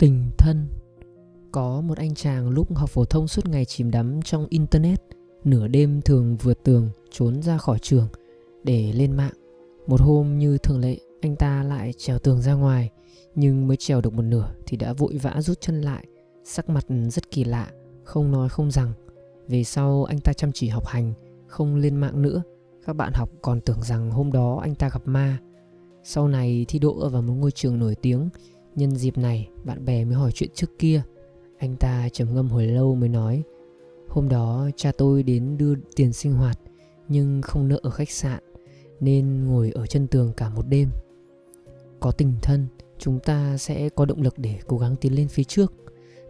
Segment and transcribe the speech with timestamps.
[0.00, 0.66] Tình thân.
[1.52, 5.02] Có một anh chàng lúc học phổ thông suốt ngày chìm đắm trong internet
[5.44, 8.08] Nửa đêm thường vượt tường trốn ra khỏi trường
[8.62, 9.32] để lên mạng.
[9.86, 12.90] Một hôm như thường lệ anh ta lại trèo tường ra ngoài
[13.34, 16.06] Nhưng mới trèo được một nửa thì đã vội vã rút chân lại.
[16.44, 17.70] Sắc mặt rất kỳ lạ,
[18.04, 18.92] không nói không rằng.
[19.48, 21.12] Về sau anh ta chăm chỉ học hành,
[21.46, 22.42] không lên mạng nữa.
[22.86, 25.38] Các bạn học còn tưởng rằng hôm đó anh ta gặp ma.
[26.04, 28.28] Sau này thi đỗ vào một ngôi trường nổi tiếng
[28.76, 31.02] Nhân dịp này, bạn bè mới hỏi chuyện trước kia.
[31.58, 33.42] Anh ta trầm ngâm hồi lâu mới nói,
[34.08, 36.58] Hôm đó cha tôi đến đưa tiền sinh hoạt,
[37.08, 38.42] Nhưng không nợ ở khách sạn,
[39.00, 40.88] Nên ngồi ở chân tường cả một đêm.
[42.00, 42.66] Có tình thân,
[42.98, 45.72] Chúng ta sẽ có động lực để cố gắng tiến lên phía trước.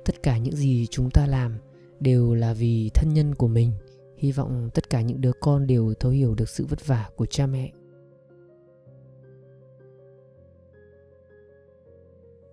[0.05, 1.55] Tất cả những gì chúng ta làm
[2.01, 3.73] Đều là vì thân nhân của mình.
[4.17, 7.27] Hy vọng tất cả những đứa con đều thấu hiểu được sự vất vả của
[7.27, 7.73] cha mẹ.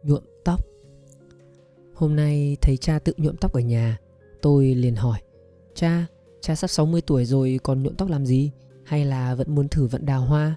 [0.07, 0.65] Nhuộm tóc
[1.93, 3.97] Hôm nay thấy cha tự nhuộm tóc ở nhà
[4.41, 5.19] Tôi liền hỏi
[5.75, 6.05] Cha,
[6.41, 8.51] cha sắp 60 tuổi rồi còn nhuộm tóc làm gì?
[8.83, 10.55] Hay là vẫn muốn thử vận đào hoa?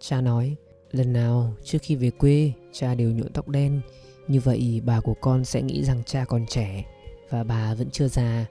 [0.00, 0.56] Cha nói
[0.90, 3.80] Lần nào trước khi về quê cha đều nhuộm tóc đen
[4.28, 6.84] Như vậy bà của con sẽ nghĩ rằng cha còn trẻ
[7.30, 8.46] Và bà vẫn chưa già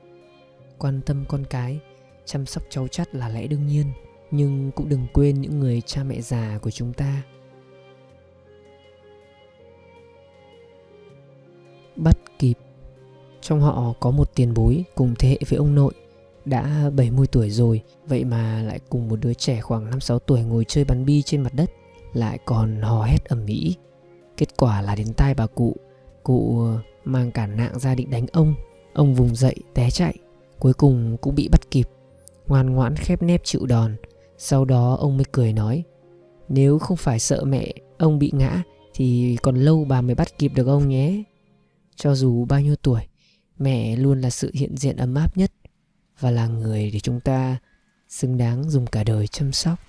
[0.77, 1.79] Quan tâm con cái
[2.25, 3.85] Chăm sóc cháu chắt là lẽ đương nhiên
[4.31, 7.23] Nhưng cũng đừng quên những người cha mẹ già của chúng ta
[11.95, 12.53] bắt kịp.
[13.41, 15.93] Trong họ có một tiền bối cùng thế hệ với ông nội,
[16.45, 20.65] đã 70 tuổi rồi, vậy mà lại cùng một đứa trẻ khoảng 5-6 tuổi ngồi
[20.67, 21.71] chơi bắn bi trên mặt đất,
[22.13, 23.75] lại còn hò hét ầm ĩ.
[24.37, 25.75] Kết quả là đến tai bà cụ,
[26.23, 28.55] cụ ờ, mang cả nạng ra định đánh ông,
[28.93, 30.15] ông vùng dậy té chạy,
[30.59, 31.87] cuối cùng cũng bị bắt kịp,
[32.47, 33.95] ngoan ngoãn khép nép chịu đòn.
[34.37, 35.83] Sau đó ông mới cười nói,
[36.49, 38.63] nếu không phải sợ mẹ ông bị ngã
[38.93, 41.23] thì còn lâu bà mới bắt kịp được ông nhé.
[41.95, 43.01] Cho dù bao nhiêu tuổi,
[43.59, 45.51] mẹ luôn là sự hiện diện ấm áp nhất
[46.19, 47.57] và là người để chúng ta
[48.09, 49.79] xứng đáng dùng cả đời chăm sóc.